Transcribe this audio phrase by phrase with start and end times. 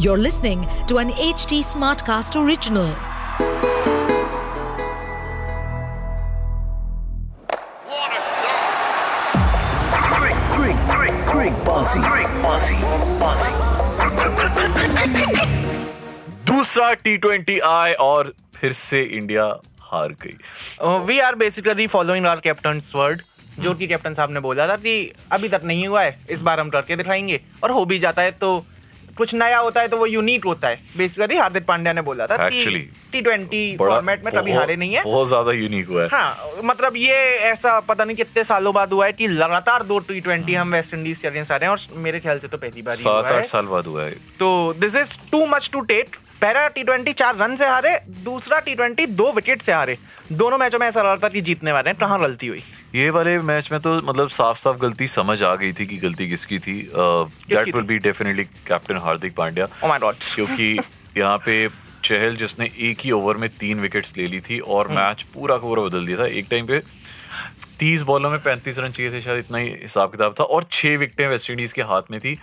[0.00, 2.94] You're listening to an HT Smartcast original.
[10.12, 12.00] Great, great, great, great bossy.
[12.00, 12.76] Great bossy.
[13.18, 13.52] Bossy.
[16.46, 19.44] दूसरा T twenty आए और फिर से India
[19.90, 20.36] हार गई
[21.06, 23.22] we are basically following our captain word
[23.60, 24.98] जो कि कैप्टन साहब ने बोला था कि
[25.32, 28.30] अभी तक नहीं हुआ है इस बार हम करके दिखाएँगे और हो भी जाता है
[28.42, 28.58] तो
[29.18, 32.48] कुछ नया होता है तो वो यूनिक होता है। बेसिकली हार्दिक पांड्या ने बोला था
[32.48, 36.96] टी ट्वेंटी फॉर्मेट में कभी हारे नहीं है। बहुत ज़्यादा यूनिक हुआ है। हाँ मतलब
[36.96, 37.16] ये
[37.50, 40.94] ऐसा पता नहीं कितने सालों बाद हुआ है कि लगातार दो टी ट्वेंटी हम वेस्ट
[40.94, 43.46] इंडीज के अगेंस्ट आ रहे हैं और मेरे ख्याल से तो पहली बार सात आठ
[43.46, 47.36] साल बाद हुआ है। तो this is too much to take पहला टी ट्वेंटी चार
[47.36, 49.96] रन से हारे दूसरा टी ट्वेंटी दो विकेट से हारे।
[50.32, 52.62] दोनों मैचों में ऐसा लग रहा था कि जीतने वाले हैं कहाँ गलती हुई?
[52.94, 56.28] ये वाले मैच में तो मतलब साफ़ साफ़ गलती समझ आ गई थी कि गलती
[56.28, 59.66] किसकी थी। That will be definitely captain Hardik Pandya.
[59.98, 60.78] God क्योंकि
[61.18, 61.68] यहाँ पे
[62.04, 65.56] चहल जिसने एक ही ओवर में तीन विकेट्स ले ली थी और हम्म। मैच पूरा
[65.56, 66.80] का पूरा बदल दिया था। एक टाइम पे
[67.78, 70.96] तीस बॉलों में पैंतीस रन चाहिए थे शायद इतना ही हिसाब किताब था और छह
[70.96, 72.38] विकेटें वेस्ट इंडीज के हाथ में थी।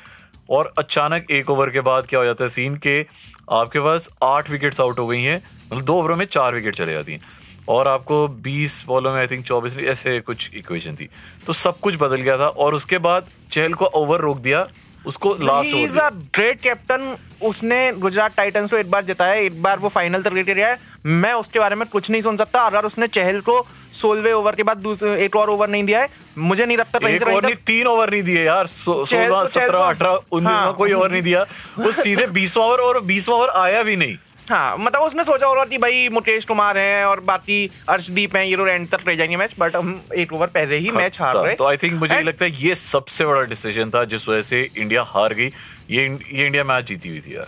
[0.49, 3.05] और अचानक एक ओवर के बाद क्या हो जाता है सीन के
[3.51, 6.93] आपके पास आठ विकेट्स आउट हो गई हैं मतलब दो ओवरों में चार विकेट चले
[6.93, 7.21] जाती हैं।
[7.69, 11.09] और आपको 20 बॉलों में आई थिंक 24 ऐसे कुछ इक्वेशन थी।
[11.47, 14.67] तो सब कुछ बदल गया था और उसके बाद चहल को ओवर रोक दिया
[15.07, 19.61] उसको लास्ट ही इज़ अ ग्रेट कैप्टन उसने गुजरात टाइटंस को एक बार जिताया एक
[19.61, 22.61] बार वो फाइनल तक लेके गया है। मैं उसके बारे में कुछ नहीं सुन सकता।
[22.61, 23.65] अगर उसने चहल को
[24.01, 24.85] सोलवे ओवर के बाद
[25.19, 28.23] एक और ओवर नहीं दिया है मुझे नहीं लगता एक ओवर नहीं तीन ओवर नहीं
[28.23, 31.45] दिए यार। सोलह सत्रह अठारह उन्नीस हाँ। कोई ओवर नहीं दिया।
[31.79, 34.17] वो सीधे बीसवा ओवर और बीसवा ओवर आया भी नहीं।
[34.49, 38.55] हाँ मतलब उसने सोचा होगा कि भाई मुकेश कुमार हैं और बाकी अर्शदीप हैं ये
[38.55, 41.55] लोग एंड तक रह जाएँगे मैच बट हम एक ओवर पहले ही मैच हार रहे।
[41.55, 44.69] तो आई थिंक मुझे And- लगता है ये सबसे बड़ा डिसीज़न था जिस वजह से
[44.77, 45.47] इंडिया हार गई।
[45.89, 47.47] ये ये इंडिया मैच जीती हुई थी यार।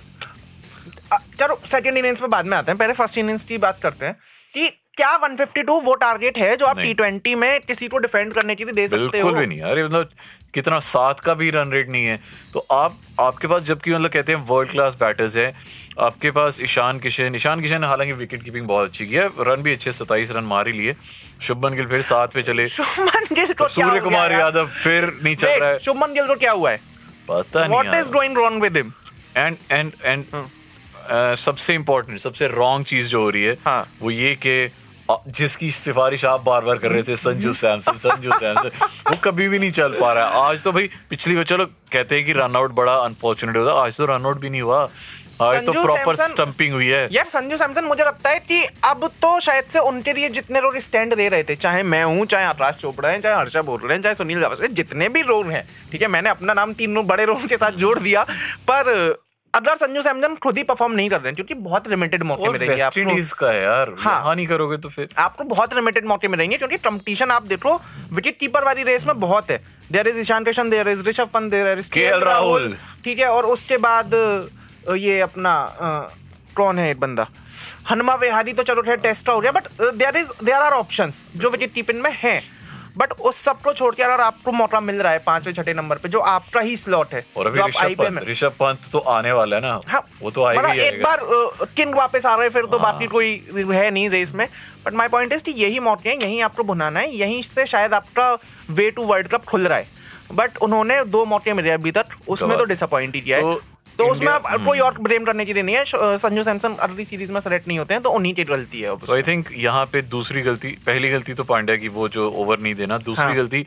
[1.40, 4.14] चलो सेकेंड इनिंग्स में बाद में आते हैं। पहले फ़र्स्ट इनिंग्स की बात करते हैं
[4.54, 8.56] कि क्या 152 वो टारगेट है जो आप टी ट्वेंटी में किसी को डिफेंड करने
[8.56, 9.12] के लिए दे सकते हो?
[9.12, 10.10] बिल्कुल भी नहीं अरे मतलब
[10.54, 12.20] कितना सात का भी रन रेट नहीं है।
[12.54, 15.54] तो आप आपके पास जबकि मतलब कहते हैं वर्ल्ड क्लास बैटर्स है
[16.00, 19.62] आपके पास ईशान किशन ईशान किशन ने हालाँकि विकेट कीपिंग बहुत अच्छी की है रन
[19.64, 20.96] भी अच्छे सत्ताईस रन मार ही लिए।
[21.42, 25.48] शुभमन गिल फिर सात पे चले। शुभमन गिल को सूर्य कुमार यादव फिर नहीं चल
[25.50, 26.78] रहा है। शुभमन गिल को क्या हुआ है?
[27.30, 28.92] पता व्हाट नहीं is going wrong with him
[29.38, 30.26] and and and
[31.38, 34.70] सबसे इम्पोर्टेंट सबसे रॉन्ग चीज़ जो हो रही है हाँ। वो ये कि
[35.28, 38.70] जिसकी सिफारिश आप बार बार कर रहे थे संजू सैमसन संजू सैमसन
[39.10, 42.16] वो कभी भी नहीं चल पा रहा है। आज तो भाई पिछली बार चलो कहते
[42.16, 44.88] हैं कि रन आउट बड़ा अनफॉर्चुनेट होता आज तो रन आउट भी नहीं हुआ।
[45.42, 49.40] आज तो प्रॉपर स्टंपिंग हुई है। यार संजू सैमसन मुझे लगता है कि अब तो
[49.40, 52.76] शायद से उनके लिए जितने लोग स्टैंड दे रहे थे चाहे मैं हूँ चाहे आकाश
[52.76, 56.02] चोपड़ा है चाहे हर्षा बोल रहे हैं चाहे सुनील गावस्कर जितने भी रोल हैं ठीक
[56.02, 58.24] है मैंने अपना नाम तीनों बड़े रोल के साथ जोड़ दिया
[58.72, 58.92] पर
[59.54, 62.54] अगर संजू सैमसन खुद ही परफॉर्म नहीं कर रहे हैं क्योंकि बहुत लिमिटेड मौके और
[62.54, 66.58] मिलेंगे आपको। का यार। हाँ। हाँ नहीं करोगे तो फिर। आपको बहुत लिमिटेड मौके मिलेंगे
[66.58, 67.76] क्योंकि कंपटीशन आप देखो
[68.12, 71.52] विकेट कीपर वाली रेस में बहुत है। There is Ishan Kishan there is Rishabh Pant
[71.52, 72.76] there is KL Rahul.
[73.04, 74.14] ठीक है और उसके बाद
[74.98, 75.56] ये अपना
[76.56, 77.28] कौन है एक बंदा?
[77.90, 81.50] हनुमा विहारी तो चलो खैर टेस्ट हो गया but there is there are option जो
[81.50, 82.42] विकेट कीपिंग में है।
[82.98, 86.10] बट उस सबको छोड़ के अगर आपको मौका मिल रहा है पाँचवें छठे नंबर पे
[86.10, 89.80] जो आपका ही स्लॉट है और अभी जो ऋषभ पंत तो आने वाला है ना।
[89.88, 91.20] हाँ, वो तो आएगा एक बार
[91.76, 93.32] किंग वापस आ रहे हैं फिर तो हाँ। बाकी कोई
[93.72, 94.48] है नहीं रेस में।
[94.86, 97.94] बट माय पॉइंट इज़ कि यही मौके हैं यहीं आपको बुनाना है यहीं से शायद
[97.94, 98.32] आपका
[98.70, 99.88] वे टू वर्ल्ड कप खुल रहा है।
[100.34, 103.56] बट उन्होंने दो मौके मिले अभी तक उसमें तो। डिसअपॉइंट ही किया है।
[103.98, 107.40] तो उसमें आप कोई और ब्लेम करने की नहीं है। संजू सैमसन अगली सीरीज़ में
[107.42, 110.42] सेलेक्ट नहीं होते हैं तो उन्हीं की गलती है तो आई थिंक यहाँ पे दूसरी
[110.42, 113.66] गलती पहली गलती तो पांड्या की वो जो ओवर नहीं देना। दूसरी हाँ। गलती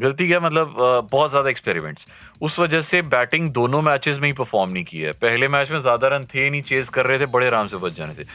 [0.00, 0.74] गलती क्या मतलब
[1.10, 2.06] बहुत ज़्यादा एक्सपेरिमेंट्स
[2.42, 5.78] उस वजह से बैटिंग दोनों मैचेस में ही परफॉर्म नहीं की है। पहले मैच में
[5.78, 8.26] ज़्यादा रन थे नहीं चेज कर रहे थे बड़े आराम से बच जाने थे।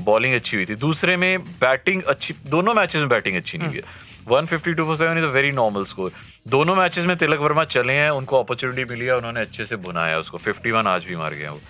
[0.00, 3.76] बॉलिंग अच्छी हुई थी। दूसरे में बैटिंग अच्छी दोनों मैचेस में बैटिंग अच्छी नहीं हुई
[3.76, 3.84] है।
[4.28, 6.12] 152 for 7 is a very normal score
[6.48, 10.18] दोनों मैचेस में तिलक वर्मा चले हैं उनको अपॉर्चुनिटी मिली है उन्होंने अच्छे से बुनाया
[10.18, 11.60] उसको। 51 आज भी मार हैं वो।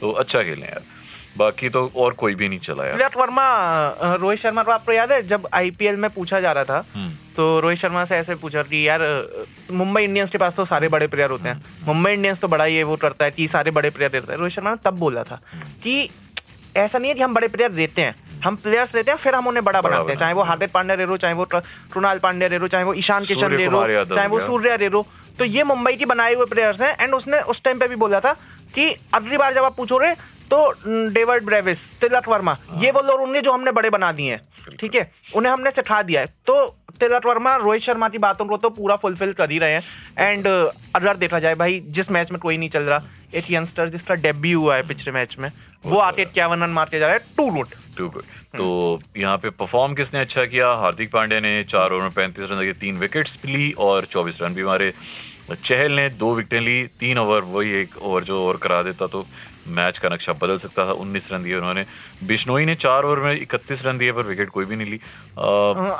[0.00, 0.82] तो अच्छा खेले यार।
[1.38, 3.46] बाकी तो और कोई भी नहीं चला यार। तिलक वर्मा
[4.20, 7.60] रोहित शर्मा को आपको याद है जब आईपीएल में पूछा जा रहा था हम्म। तो
[7.60, 9.00] रोहित शर्मा से ऐसे पूछा कि यार
[9.72, 12.82] मुंबई इंडियंस के पास तो सारे बड़े प्लेयर होते हैं। मुंबई इंडियंस तो बड़ा ये
[12.82, 15.40] वो करता है कि सारे बड़े प्लेयर देता है। रोहित शर्मा ने तब बोला था
[15.84, 16.08] कि
[16.76, 19.46] ऐसा नहीं है कि हम बड़े प्लेयर देते हैं। हम प्लेयर्स लेते हैं फिर हम
[19.46, 22.84] उन्हें बड़ा बनाते हैं। चाहे वो हार्दिक पांड्या लो चाहे वो कृणाल पांड्या लो चाहे
[22.84, 25.06] वो ईशान किशन रेरो चाहे वो सूर्य रेरो
[25.38, 28.20] तो ये मुंबई की बनाए हुए प्लेयर्स हैं एंड उसने उस टाइम पे भी बोला
[28.20, 28.32] था
[28.74, 30.14] कि अगली बार जब आप पूछोगे
[30.50, 30.70] तो
[31.08, 34.94] डेविड ब्रेविस तिलक वर्मा ये वो लोग होंगे जो हमने बड़े बना दिए हैं ठीक
[34.94, 35.10] है?
[35.36, 36.64] उन्हें हमने सिखा दिया है। तो
[37.00, 39.82] तिलक वर्मा रोहित शर्मा की बातों को तो पूरा फुलफिल कर ही रहे हैं।
[40.18, 43.02] एंड अगर देखा जाए भाई जिस मैच में कोई नहीं चल रहा
[43.34, 45.50] एक यंगस्टर जिसका डेब्यू हुआ है पिछले मैच में
[45.84, 48.22] वो आके इक्यावन रन मार के जा रहा है टू रूट टू गुड
[48.56, 50.68] तो यहाँ पे परफॉर्म किसने अच्छा किया?
[50.72, 54.54] हार्दिक पांड्या ने चार ओवर में पैंतीस रन के तीन विकेट्स ली और चौबीस रन
[54.54, 54.92] भी मारे।
[55.54, 59.26] चहल ने दो विकेटें ली तीन ओवर वही एक ओवर जो ओवर करा देता तो
[59.68, 61.84] मैच का नक्शा बदल सकता था उन्नीस रन दिए उन्होंने।
[62.24, 65.00] बिश्नोई ने चार ओवर में इकतीस रन दिए पर विकेट कोई भी नहीं ली।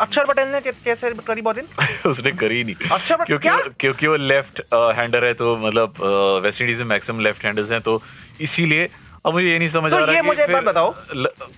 [0.01, 1.67] अक्षर पटेल ने कैसे करी बॉलिंग?
[2.07, 3.59] उसने करी नहीं। but क्योंकि क्या?
[3.81, 5.95] क्योंकि वो लेफ़्ट हैंडर है तो मतलब
[6.45, 8.03] वेस्ट इंडीज में मैक्सिमम लेफ़्ट हैंडर्स हैं तो
[8.41, 8.89] इसीलिए
[9.25, 10.91] अब मुझे ये नहीं समझ तो आ रहा ये मुझे एक बात बताओ।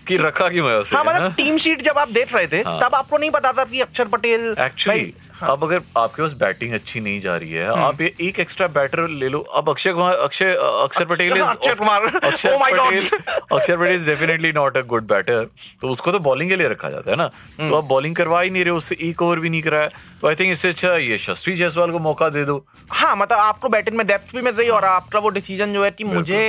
[0.07, 2.81] कि रखा क्यों है उसे हाँ मतलब टीम शीट जब आप देख रहे थे हाँ।
[2.81, 6.75] तब आपको नहीं पता था कि अक्षर पटेल एक्चुअली हाँ। अब अगर आपके पास बैटिंग
[6.75, 10.15] अच्छी नहीं जा रही है आप ये एक एक्स्ट्रा बैटर ले लो अब अक्षय कुमार
[10.17, 10.53] अक्षय
[10.83, 12.61] अक्षर Patel Akshay Kumar, Akshar oh.
[12.63, 13.09] Patel
[13.53, 15.45] Akshar Patel is definitely not a good batter
[15.83, 18.41] तो उसको तो बॉलिंग के लिए रखा जाता है ना हम्म। तो आप बॉलिंग करवा
[18.41, 19.89] ही नहीं रहे उससे एक ओवर भी नहीं कराया
[20.21, 23.69] तो आई थिंक इससे अच्छा ये यशस्वी जायसवाल को मौका दे दो हाँ मतलब आपको
[23.69, 26.41] बैटिंग में डेप्थ भी मिल रही है और आपका वो डिसीज़न जो है कि मुझे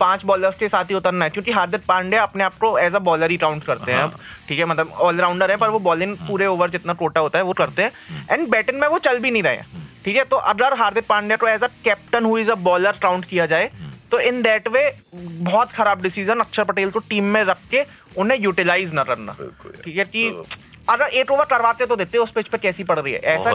[0.00, 2.98] पाँच बॉलर्स के साथ ही उतरना है क्योंकि हार्दिक पांडे अपने आप को एज अ
[3.00, 4.18] बॉलर ही काउंट करते हैं अब।
[4.48, 7.52] ठीक है मतलब ऑलराउंडर है पर वो बॉलिंग पूरे ओवर जितना कोटा होता है वो
[7.52, 10.74] करते हैं। एंड बैटिंग में वो चल भी नहीं रहे हैं। ठीक है तो अगर
[10.78, 13.70] हार्दिक पांड्या को एज अ कैप्टन हुई इज़ अ बॉलर काउंट किया जाए
[14.10, 17.84] तो इन दैट वे बहुत खराब डिसीज़न अक्षर पटेल को टीम में रख के
[18.16, 19.36] उन्हें यूटिलाइज ना करना।
[19.84, 20.58] ठीक है कि तो-
[20.88, 23.18] अगर एट ओवर करवाते तो देते उस पिच पे कैसी पड़ रही है?
[23.18, 23.50] ऐसा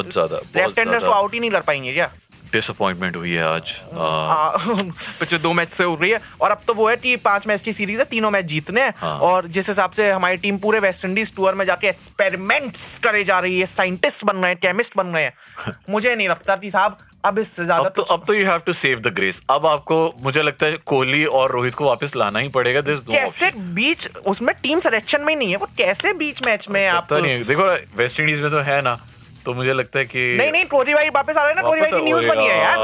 [0.55, 2.11] लेफ़्ट हैंडर्स को आउट ही नहीं कर पाएँगे क्या?
[2.53, 6.89] डिसअपॉइंटमेंट हुई है आज। पिछले दो मैच से हो रही है। और अब तो वो
[6.89, 9.91] है कि पाँच मैच की सीरीज़ है तीनों मैच जीतने हैं। हाँ। और जिस हिसाब
[9.91, 14.25] से हमारी टीम पूरे वेस्ट इंडीज टूर में जाके एक्सपेरिमेंट्स करे जा रही है साइंटिस्ट
[14.25, 17.83] बन रहे हैं केमिस्ट बन रहे हैं। मुझे नहीं लगता कि साहब अब इससे ज़्यादा
[17.83, 20.77] अब तो अब तो you have to save the grace अब आपको मुझे लगता है
[20.85, 25.21] कोहली और रोहित को वापस लाना ही पड़ेगा। दिस नो कैसे बीच उसमें टीम सिलेक्शन
[25.21, 27.63] में ही नहीं है। वो कैसे बीच मैच में आप पता नहीं देखो
[27.97, 28.97] वेस्ट इंडीज में तो है ना।
[29.49, 31.81] तो मुझे लगता है कि नहीं नहीं कोहली भाई वापस आ रहे हैं ना कोहली
[31.81, 32.77] भाई की न्यूज़ बनी है यार।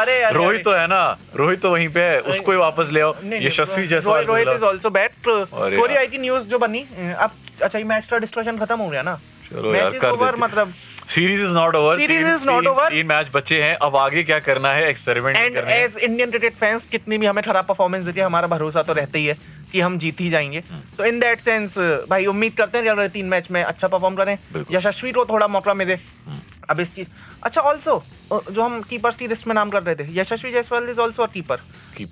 [0.00, 1.00] अरे रोहित तो है ना
[1.36, 3.14] रोहित तो वहीं पे है उसको ही वापस ले आओ
[3.46, 6.84] यशस्वी जायसवाल रोहित- इज़ आल्सो अरे कोहली भाई की न्यूज़ जो बनी
[7.18, 7.30] अब
[7.62, 9.14] अच्छा ये मैच का डिस्कशन खत्म हो गया ना
[9.50, 10.72] चलो यार कर ओवर देते। मतलब
[11.08, 12.88] series is not over Series is not over.
[12.90, 16.30] तीन मैच बचे हैं अब आगे क्या करना है एक्सपेरिमेंट एंड करने हैं। एज इंडियन
[16.30, 19.36] क्रिकेट फैंस कितनी भी हमें खराब परफॉर्मेंस देती है हमारा भरोसा तो रहता ही है
[19.72, 20.62] कि हम जीत ही जाएँगे।
[20.98, 21.78] तो इन दैट सेंस
[22.10, 24.36] भाई उम्मीद करते हैं कि अगले तीन मैच में अच्छा परफॉर्म करें।
[24.70, 27.08] यशस्वी को थोड़ा मौका मिले। हम्म। अब इस चीज़
[27.42, 30.98] अच्छा ऑल्सो जो हम कीपर्स की लिस्ट में नाम कर रहे थे Yashasvi Jaiswal is
[31.00, 31.56] also keeper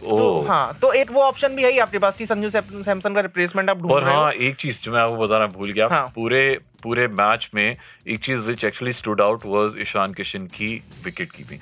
[0.00, 3.20] तो हाँ तो एक वो ऑप्शन भी है ही आपके पास कि संजू सैमसन का
[3.20, 6.06] रिप्लेसमेंट आप ढूंढ रहे हो। हाँ एक चीज़ जो मैं आपको बताना भूल गया हाँ।
[6.14, 6.49] पूरे
[6.82, 10.75] पूरे मैच में एक चीज़ which actually stood out was Ishan Kishan की
[11.05, 11.61] विकेट कीपिंग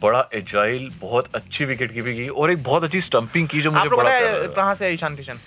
[0.00, 3.88] बड़ा एजाइल बहुत अच्छी विकेट कीपिंग की और एक बहुत अच्छी स्टंपिंग की जो मुझे
[3.96, 5.38] बड़ा है। कहाँ से ईशान किशन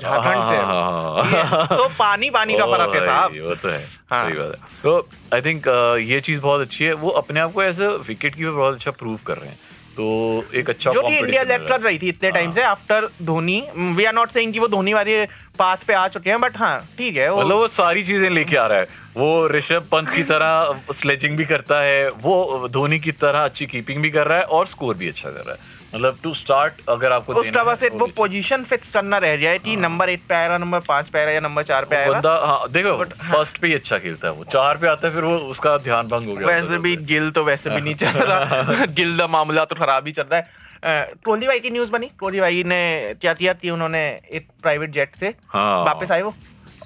[0.00, 3.68] झारखंड से हाँ, हाँ, हाँ। ये तो पानी पानी का फ़र्क है साहब वो तो
[3.68, 3.80] है
[4.10, 5.68] हाँ। सही बात है तो आई थिंक
[6.08, 8.90] ये चीज़ बहुत अच्छी है वो अपने आप को एज अ विकेट कीपर बहुत अच्छा
[8.98, 9.58] प्रूव कर रहे हैं
[9.98, 13.60] तो एक अच्छा जो कि इंडिया लेट कर रही थी इतने टाइम से after Dhoni
[13.76, 15.24] we are not saying कि वो धोनी वाली
[15.58, 18.56] पाथ पे आ चुके हैं बट हाँ ठीक है वो मतलब वो सारी चीज़ें लेके
[18.56, 18.86] आ रहा है।
[19.16, 24.02] वो ऋषभ पंत की तरह स्लेजिंग भी करता है वो धोनी की तरह अच्छी कीपिंग
[24.02, 27.12] भी कर रहा है और स्कोर भी अच्छा कर रहा है। मतलब टू स्टार्ट अगर
[27.12, 30.10] आपको उस देना तरह है, से तो वो पोजीशन फिक्स करना रह जाए कि नंबर
[30.10, 33.04] एट पे आएगा नंबर पाँच पे आएगा या नंबर चार पे आएगा बंदा हाँ देखो
[33.04, 36.08] फ़र्स्ट पे ही अच्छा खेलता है वो। चार पे आता है फिर वो उसका ध्यान
[36.08, 39.64] भंग हो गया वैसे भी गिल तो वैसे भी नहीं चल रहा। गिल का मामला
[39.64, 42.06] तो खराब ही चल रहा है। ट्रोली भाई की न्यूज़ बनी?
[42.06, 46.34] ट्रोली भाई ने क्या किया उन्होंने एक प्राइवेट जेट से हाँ। वापस आए वो?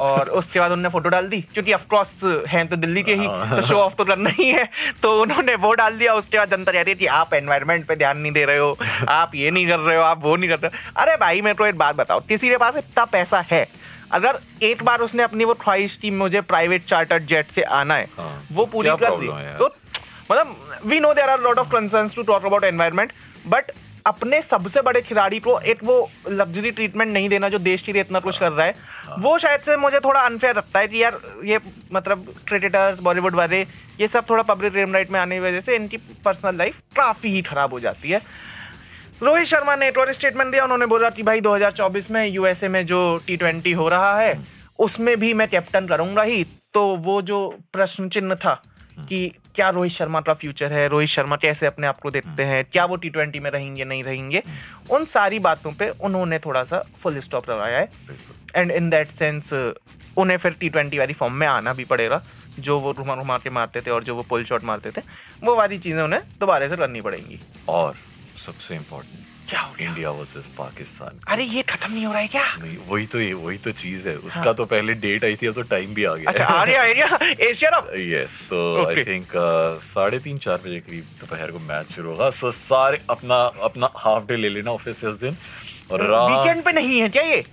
[0.01, 3.27] और उसके बाद उन्होंने फ़ोटो डाल दी क्योंकि ऑफ़ कोर्स हैं तो दिल्ली के ही
[3.27, 4.69] हाँ। तो शो ऑफ़ तो करना ही है
[5.03, 8.19] तो उन्होंने वो डाल दिया उसके बाद जनता कह रही कि आप एनवायरमेंट पे ध्यान
[8.19, 8.77] नहीं दे रहे हो
[9.11, 11.55] आप ये नहीं कर रहे हो आप वो नहीं कर रहे हो अरे भाई मेरे
[11.55, 13.67] को एक बात बताओ किसी के पास इतना पैसा है
[14.13, 18.09] अगर एक बार उसने अपनी वो ख्वाहिश की मुझे प्राइवेट चार्टर्ड जेट से आना है
[18.19, 19.29] हाँ। वो पूरी कर दी?
[19.59, 19.67] तो
[20.31, 20.57] मतलब
[20.87, 23.13] we know there are lot of concerns to talk about environment
[23.47, 23.71] but
[24.07, 28.03] अपने सबसे बड़े खिलाड़ी को एक वो लग्जरी ट्रीटमेंट नहीं देना जो देश के लिए
[28.03, 28.75] इतना कुछ कर रहा है।
[29.19, 31.59] वो शायद से मुझे थोड़ा अनफेयर लगता है कि यार ये
[31.93, 33.61] मतलब क्रिकेटर्स बॉलीवुड वाले,
[34.01, 37.43] ये सब थोड़ा पब्लिक रेमलाइट में आने की वजह से इनकी पर्सनल लाइफ काफ़ी ही
[37.43, 38.21] खराब हो जाती है।
[39.23, 42.85] रोहित शर्मा ने एक और स्टेटमेंट दिया, उन्होंने बोला कि भाई 2024 में यूएसए में
[42.87, 44.39] जो टी ट्वेंटी हो रहा है,
[44.79, 46.45] उसमें भी मैं कैप्टन करूँगा ही।
[46.75, 47.39] तो वो जो
[47.73, 48.55] प्रश्न चिन्ह था
[48.99, 50.87] कि क्या रोहित शर्मा का फ्यूचर है?
[50.89, 52.65] रोहित शर्मा कैसे अपने आप को देखते हैं?
[52.65, 54.43] क्या वो टी ट्वेंटी में रहेंगे नहीं रहेंगे?
[54.91, 57.89] उन सारी बातों पर उन्होंने थोड़ा सा फुल स्टॉप लगाया है।
[58.57, 62.23] एंड इन दैट सेंस उन्हें फिर टी ट्वेंटी वाली फॉर्म में आना भी पड़ेगा।
[62.59, 65.03] जो वो रुमा रुमा के मारते थे और जो वो पुल शॉट मारते थे
[65.45, 67.95] वो वाली चीज़ें उन्हें दोबारा से करनी पड़ेंगी। और
[68.47, 69.89] सबसे इम्पोर्टेंट क्या हो गया?
[69.89, 72.45] इंडिया वर्सेस पाकिस्तान अरे ये खत्म नहीं हो रहा है क्या?
[72.57, 74.55] नहीं वही तो ये वही तो चीज़ है। उसका हाँ.
[74.55, 77.33] तो पहले डेट आई थी अब तो टाइम भी आ गया अच्छा आ रहा है
[77.49, 79.33] एशिया कप यस तो आई थिंक
[79.85, 84.25] साढ़े तीन चार बजे करीब दोपहर को मैच शुरू होगा। सो सारे अपना अपना हाफ़
[84.27, 85.37] डे ले लेना ऑफ़िस से उस दिन।
[85.93, 87.45] वीकेंड पे नहीं है क्या ये?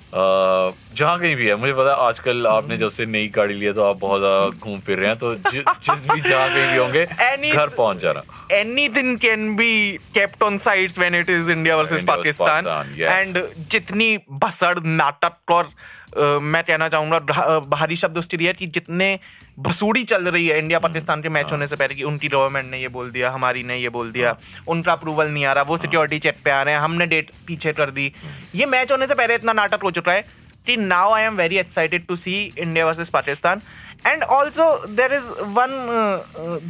[0.96, 3.84] जहाँ कहीं भी है मुझे पता है आजकल आपने जब से नई गाड़ी लिया तो
[3.84, 7.06] आप बहुत ज़्यादा घूम फिर रहे हैं तो जि, जिस भी जहाँ कहीं भी होंगे
[7.06, 11.78] Any- घर पहुँच जाना। एनी दिन can be on on side it it is India
[11.78, 12.64] India versus Pakistan.
[12.66, 15.70] Pakistan, जितनी भसड़ नाटक और
[16.18, 19.20] मैं कहना चाहूँगा बाहरी शब्द उसके लिए कि जितने
[19.60, 22.80] भसूड़ी चल रही है इंडिया पाकिस्तान के मैच होने से पहले कि उनकी गवर्नमेंट ने
[22.80, 24.36] ये बोल दिया हमारी ने ये बोल दिया
[24.68, 27.74] उनका अप्रूवल नहीं आ रहा वो सिक्योरिटी चेक पे आ रहे हैं हमने डेट पीछे
[27.74, 28.12] कर दी।
[28.56, 30.24] ये मैच होने से पहले इतना नाटक हो चुका है
[30.68, 33.62] कि now I am very excited to see India versus Pakistan.
[34.08, 35.70] And also there is one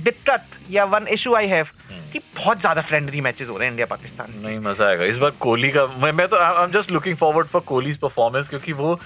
[0.04, 1.68] दिक्कत या वन इशू आई हैव
[2.14, 5.32] कि बहुत ज़्यादा फ्रेंडली मैचेस हो रहे हैं इंडिया पाकिस्तान नहीं मज़ा आएगा। इस बार
[5.40, 9.00] कोहली का मैं, मैं तो I am just looking forward for Kohli's performance क्योंकि वो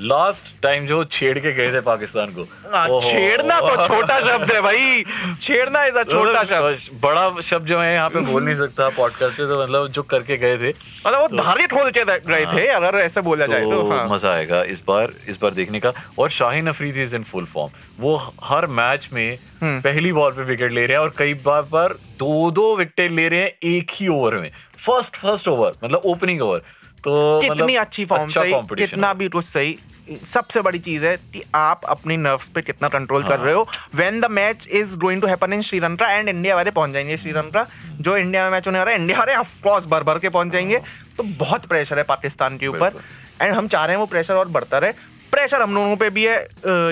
[0.00, 4.60] लास्ट टाइम जो छेड़ के गए थे पाकिस्तान को। हाँ, छेड़ना तो छोटा शब्द है
[4.62, 5.04] भाई।
[5.42, 8.88] छेड़ना इज़ अ छोटा मतलब, शब्द। बड़ा शब्द जो है यहाँ पे बोल नहीं सकता
[8.96, 12.66] पॉडकास्ट पे तो मतलब जो करके गए थे। मतलब वो धारे खोल के गए थे
[12.68, 15.92] अगर ऐसे बोला जाए तो तो हाँ। मज़ा आएगा इस बार इस बार देखने का।
[16.18, 20.42] और Shaheen Afridi is in full form वो हर मैच में हम्म। पहली बॉल पे
[20.44, 23.90] विकेट ले रहे हैं और कई बार पर दो दो विकेट ले रहे हैं एक
[23.94, 26.62] ही ओवर में। फ़र्स्ट फ़र्स्ट ओवर मतलब ओपनिंग ओवर
[27.04, 29.78] तो कितनी मतलब अच्छी फॉर्म अच्छा सही कितना भी कुछ सही।
[30.26, 33.66] सबसे बड़ी चीज़ है कि आप अपनी नर्व्स पे कितना कंट्रोल हाँ। कर रहे हो।
[33.94, 37.66] When the match is going to happen in Sri Lanka and India वाले पहुँच जाएँगे श्रीलंका
[38.00, 40.52] जो इंडिया में मैच होने वाला है इंडिया वाले ऑफ़ कोर्स भर भर के पहुँच
[40.52, 40.78] जाएँगे।
[41.16, 43.00] तो बहुत प्रेशर है पाकिस्तान के ऊपर।
[43.42, 44.92] एंड हम चाह रहे हैं वो प्रेशर और बढ़ता रहे।
[45.32, 46.36] प्रेशर हम लोगों पे भी है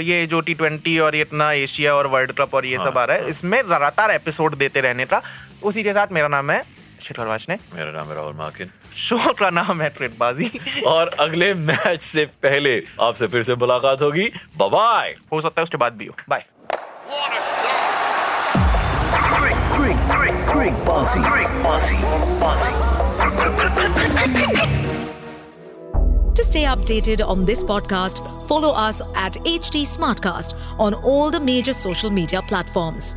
[0.05, 3.17] ये जो टी ट्वेंटी और इतना एशिया और वर्ल्ड कप और ये सब आ रहा
[3.17, 5.23] है इसमें लगातार एपिसोड देते रहने का।
[5.63, 6.63] उसी के साथ मेरा नाम है
[7.15, 10.51] वाशने मेरा नाम है राहुल माकिन शो का नाम है ट्रेडबाजी
[10.87, 15.77] और अगले मैच से पहले आपसे फिर से मुलाकात होगी बाय हो सकता है उसके
[15.77, 16.45] बाद भी हो bye.
[26.35, 31.73] To stay updated on this podcast, follow us at HT Smartcast on all the major
[31.73, 33.17] social media platforms.